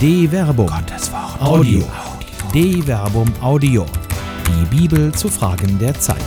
[0.00, 0.66] De Verbum.
[0.66, 1.40] Gottes Wort.
[1.40, 1.84] Audio.
[2.52, 3.86] De Verbum Audio.
[4.48, 6.18] Die Bibel zu Fragen der Zeit.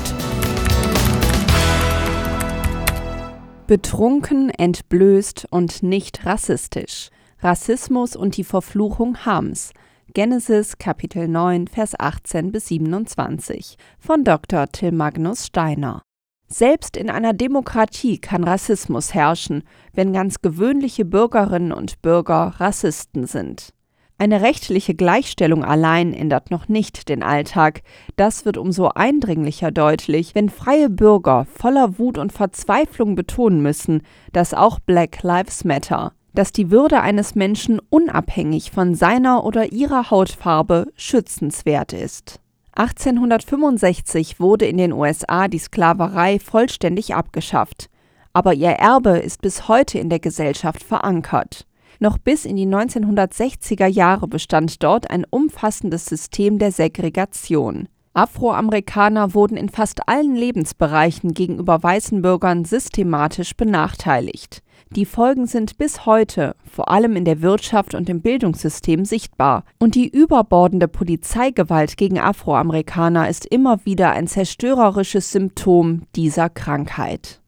[3.67, 7.09] Betrunken, entblößt und nicht rassistisch.
[7.41, 9.73] Rassismus und die Verfluchung Hams.
[10.13, 14.67] Genesis Kapitel 9, Vers 18 bis 27 von Dr.
[14.67, 16.06] Till Magnus Steiner.
[16.49, 23.73] Selbst in einer Demokratie kann Rassismus herrschen, wenn ganz gewöhnliche Bürgerinnen und Bürger Rassisten sind.
[24.17, 27.81] Eine rechtliche Gleichstellung allein ändert noch nicht den Alltag.
[28.15, 34.55] Das wird umso eindringlicher deutlich, wenn freie Bürger voller Wut und Verzweiflung betonen müssen, dass
[34.55, 40.87] auch Black Lives Matter, dass die Würde eines Menschen unabhängig von seiner oder ihrer Hautfarbe
[40.95, 42.39] schützenswert ist.
[42.77, 47.89] 1865 wurde in den USA die Sklaverei vollständig abgeschafft,
[48.33, 51.65] aber ihr Erbe ist bis heute in der Gesellschaft verankert.
[51.99, 57.87] Noch bis in die 1960er Jahre bestand dort ein umfassendes System der Segregation.
[58.13, 64.61] Afroamerikaner wurden in fast allen Lebensbereichen gegenüber weißen Bürgern systematisch benachteiligt.
[64.95, 69.63] Die Folgen sind bis heute, vor allem in der Wirtschaft und im Bildungssystem, sichtbar.
[69.79, 77.41] Und die überbordende Polizeigewalt gegen Afroamerikaner ist immer wieder ein zerstörerisches Symptom dieser Krankheit.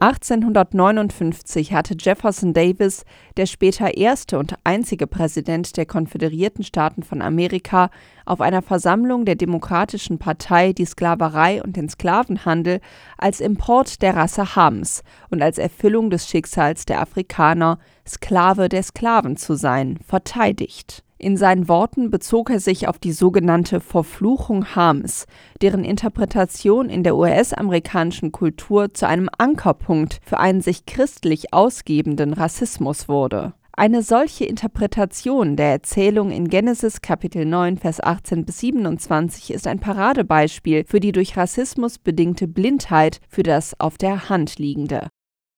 [0.00, 3.04] 1859 hatte Jefferson Davis,
[3.36, 7.90] der später erste und einzige Präsident der Konföderierten Staaten von Amerika,
[8.24, 12.80] auf einer Versammlung der Demokratischen Partei die Sklaverei und den Sklavenhandel
[13.18, 17.78] als Import der Rasse Hams und als Erfüllung des Schicksals der Afrikaner,
[18.08, 21.04] Sklave der Sklaven zu sein, verteidigt.
[21.22, 25.26] In seinen Worten bezog er sich auf die sogenannte Verfluchung Hams,
[25.60, 33.06] deren Interpretation in der US-amerikanischen Kultur zu einem Ankerpunkt für einen sich christlich ausgebenden Rassismus
[33.06, 33.52] wurde.
[33.72, 39.78] Eine solche Interpretation der Erzählung in Genesis Kapitel 9 Vers 18 bis 27 ist ein
[39.78, 45.08] Paradebeispiel für die durch Rassismus bedingte Blindheit für das auf der Hand liegende.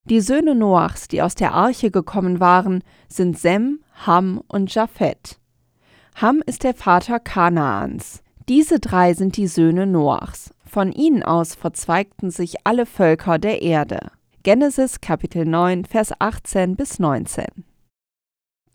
[0.06, 5.38] Die Söhne Noachs, die aus der Arche gekommen waren, sind Sem, Ham und Japhet.
[6.14, 8.22] Ham ist der Vater Kanaans.
[8.48, 10.50] Diese drei sind die Söhne Noachs.
[10.64, 14.10] Von ihnen aus verzweigten sich alle Völker der Erde.
[14.44, 17.46] Genesis Kapitel 9, Vers 18 bis 19.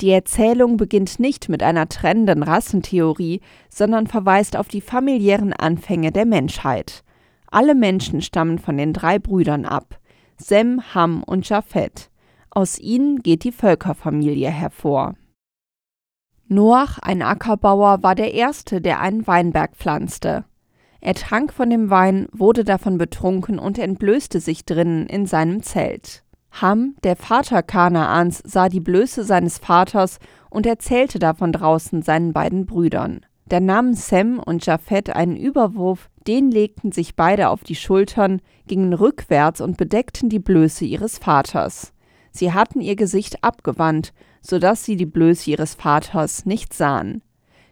[0.02, 6.26] Die Erzählung beginnt nicht mit einer trennenden Rassentheorie, sondern verweist auf die familiären Anfänge der
[6.26, 7.04] Menschheit.
[7.50, 10.00] Alle Menschen stammen von den drei Brüdern ab:
[10.38, 12.10] Sem, Ham und Japhet.
[12.50, 15.16] Aus ihnen geht die Völkerfamilie hervor.
[16.50, 20.46] Noach, ein Ackerbauer, war der Erste, der einen Weinberg pflanzte.
[21.02, 26.24] Er trank von dem Wein, wurde davon betrunken und entblößte sich drinnen in seinem Zelt.
[26.52, 30.20] Ham, der Vater Kanaans, sah die Blöße seines Vaters
[30.50, 33.26] und erzählte davon draußen seinen beiden Brüdern.
[33.50, 38.94] Da nahmen Sem und Japhet einen Überwurf, den legten sich beide auf die Schultern, gingen
[38.94, 41.94] rückwärts und bedeckten die Blöße ihres Vaters.
[42.32, 44.14] Sie hatten ihr Gesicht abgewandt,
[44.48, 47.22] so dass sie die Blöße ihres Vaters nicht sahen.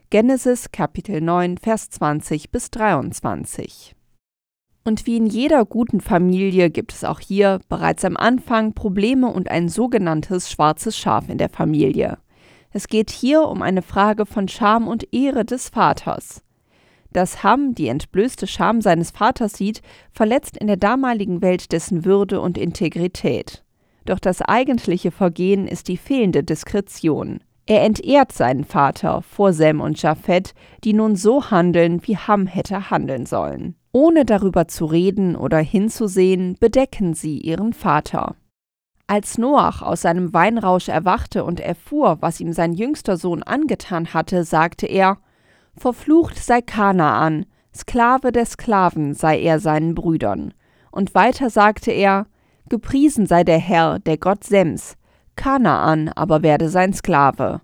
[0.09, 3.95] Genesis Kapitel 9, Vers 20 bis 23.
[4.83, 9.49] Und wie in jeder guten Familie gibt es auch hier bereits am Anfang Probleme und
[9.49, 12.19] ein sogenanntes schwarzes Schaf in der Familie.
[12.71, 16.43] Es geht hier um eine Frage von Scham und Ehre des Vaters.
[17.11, 19.81] Dass Ham die entblößte Scham seines Vaters sieht,
[20.11, 23.64] verletzt in der damaligen Welt dessen Würde und Integrität.
[24.05, 27.39] Doch das eigentliche Vergehen ist die fehlende Diskretion.
[27.65, 32.91] Er entehrt seinen Vater vor Sem und Japhet, die nun so handeln, wie Ham hätte
[32.91, 33.75] handeln sollen.
[33.91, 38.35] Ohne darüber zu reden oder hinzusehen, bedecken sie ihren Vater.
[39.07, 44.43] Als Noach aus seinem Weinrausch erwachte und erfuhr, was ihm sein jüngster Sohn angetan hatte,
[44.43, 45.17] sagte er:
[45.75, 50.53] Verflucht sei Kanaan, Sklave der Sklaven sei er seinen Brüdern.
[50.91, 52.27] Und weiter sagte er:
[52.69, 54.95] Gepriesen sei der Herr, der Gott Sems,
[55.35, 57.61] Kanaan aber werde sein Sklave.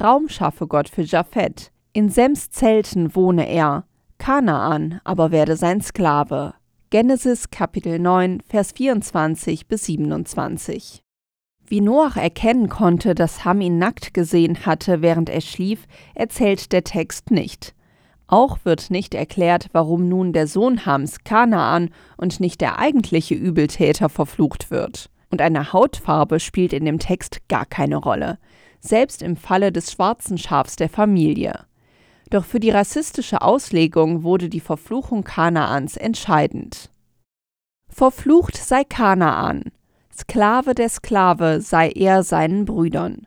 [0.00, 3.84] Raum schaffe Gott für Japhet, in Sems Zelten wohne er,
[4.18, 6.54] Kanaan aber werde sein Sklave.
[6.88, 11.02] Genesis Kapitel 9, Vers 24 bis 27.
[11.66, 16.84] Wie Noach erkennen konnte, dass Ham ihn nackt gesehen hatte, während er schlief, erzählt der
[16.84, 17.74] Text nicht.
[18.32, 24.08] Auch wird nicht erklärt, warum nun der Sohn Hams, Kanaan, und nicht der eigentliche Übeltäter
[24.08, 25.10] verflucht wird.
[25.30, 28.38] Und eine Hautfarbe spielt in dem Text gar keine Rolle,
[28.80, 31.66] selbst im Falle des schwarzen Schafs der Familie.
[32.30, 36.90] Doch für die rassistische Auslegung wurde die Verfluchung Kanaans entscheidend.
[37.90, 39.72] Verflucht sei Kanaan,
[40.10, 43.26] Sklave der Sklave sei er seinen Brüdern.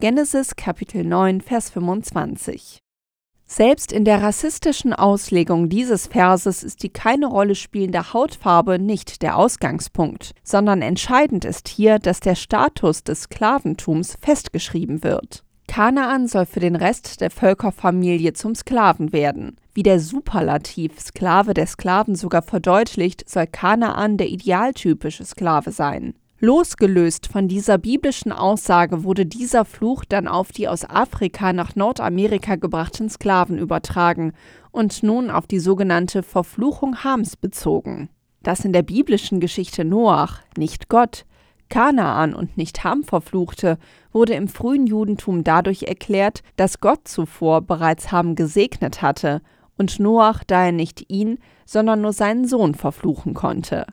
[0.00, 2.80] Genesis Kapitel 9, Vers 25.
[3.48, 9.36] Selbst in der rassistischen Auslegung dieses Verses ist die keine Rolle spielende Hautfarbe nicht der
[9.36, 15.44] Ausgangspunkt, sondern entscheidend ist hier, dass der Status des Sklaventums festgeschrieben wird.
[15.68, 19.56] Kanaan soll für den Rest der Völkerfamilie zum Sklaven werden.
[19.74, 26.14] Wie der Superlativ Sklave der Sklaven sogar verdeutlicht, soll Kanaan der idealtypische Sklave sein.
[26.38, 32.56] Losgelöst von dieser biblischen Aussage wurde dieser Fluch dann auf die aus Afrika nach Nordamerika
[32.56, 34.34] gebrachten Sklaven übertragen
[34.70, 38.10] und nun auf die sogenannte Verfluchung Hams bezogen.
[38.42, 41.24] Dass in der biblischen Geschichte Noach, nicht Gott,
[41.70, 43.78] Kanaan und nicht Ham verfluchte,
[44.12, 49.40] wurde im frühen Judentum dadurch erklärt, dass Gott zuvor bereits Ham gesegnet hatte
[49.78, 53.86] und Noach daher nicht ihn, sondern nur seinen Sohn verfluchen konnte.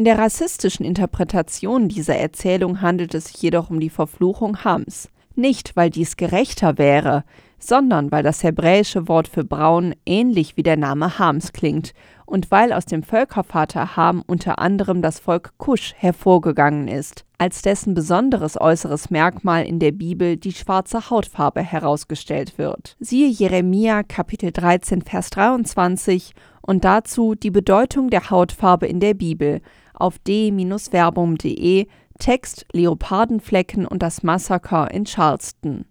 [0.00, 5.10] In der rassistischen Interpretation dieser Erzählung handelt es sich jedoch um die Verfluchung Hams.
[5.34, 7.22] Nicht, weil dies gerechter wäre,
[7.58, 11.92] sondern weil das hebräische Wort für braun ähnlich wie der Name Hams klingt
[12.24, 17.92] und weil aus dem Völkervater Ham unter anderem das Volk Kusch hervorgegangen ist, als dessen
[17.92, 22.96] besonderes äußeres Merkmal in der Bibel die schwarze Hautfarbe herausgestellt wird.
[23.00, 26.32] Siehe Jeremia Kapitel 13 Vers 23
[26.62, 29.60] und dazu die Bedeutung der Hautfarbe in der Bibel
[30.00, 31.86] auf d-verbum.de
[32.18, 35.86] Text Leopardenflecken und das Massaker in Charleston.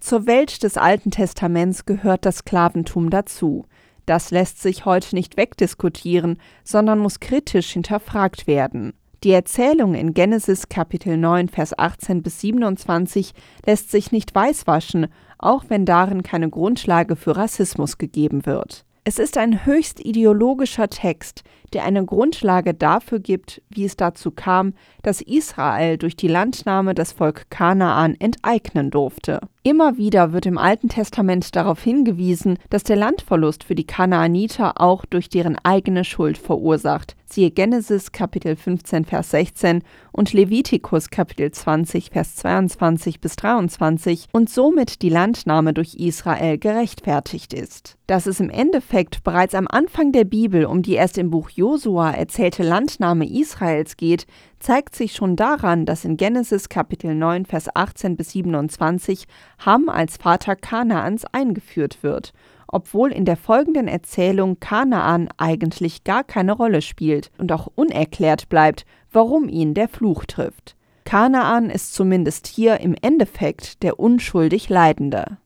[0.00, 3.66] Zur Welt des Alten Testaments gehört das Sklaventum dazu.
[4.04, 8.94] Das lässt sich heute nicht wegdiskutieren, sondern muss kritisch hinterfragt werden.
[9.22, 13.32] Die Erzählung in Genesis Kapitel 9 Vers 18 bis 27
[13.64, 15.06] lässt sich nicht weißwaschen,
[15.38, 18.84] auch wenn darin keine Grundlage für Rassismus gegeben wird.
[19.04, 21.44] Es ist ein höchst ideologischer Text,
[21.74, 27.12] der eine Grundlage dafür gibt, wie es dazu kam, dass Israel durch die Landnahme das
[27.12, 29.40] Volk Kanaan enteignen durfte.
[29.64, 35.04] Immer wieder wird im Alten Testament darauf hingewiesen, dass der Landverlust für die Kanaaniter auch
[35.04, 37.14] durch deren eigene Schuld verursacht.
[37.26, 44.50] Siehe Genesis Kapitel 15 Vers 16 und Levitikus Kapitel 20 Vers 22 bis 23 und
[44.50, 47.96] somit die Landnahme durch Israel gerechtfertigt ist.
[48.08, 52.10] Dass es im Endeffekt bereits am Anfang der Bibel um die erst im Buch Josua
[52.10, 54.26] erzählte Landnahme Israels geht,
[54.58, 59.28] zeigt sich schon daran, dass in Genesis Kapitel 9 Vers 18 bis 27
[59.64, 62.32] Ham als Vater Kanaans eingeführt wird,
[62.66, 68.84] obwohl in der folgenden Erzählung Kanaan eigentlich gar keine Rolle spielt und auch unerklärt bleibt,
[69.12, 70.74] warum ihn der Fluch trifft.
[71.04, 75.38] Kanaan ist zumindest hier im Endeffekt der unschuldig Leidende.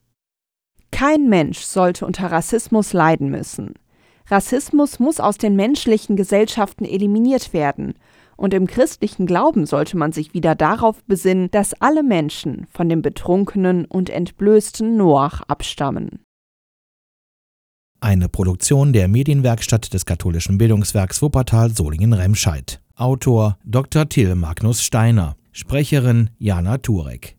[0.89, 3.75] Kein Mensch sollte unter Rassismus leiden müssen.
[4.29, 7.93] Rassismus muss aus den menschlichen Gesellschaften eliminiert werden,
[8.35, 13.01] und im christlichen Glauben sollte man sich wieder darauf besinnen, dass alle Menschen von dem
[13.01, 16.19] betrunkenen und entblößten Noach abstammen.
[17.99, 22.79] Eine Produktion der Medienwerkstatt des katholischen Bildungswerks Wuppertal Solingen-Remscheid.
[22.95, 24.07] Autor Dr.
[24.07, 25.35] Till Magnus Steiner.
[25.51, 27.35] Sprecherin Jana Turek.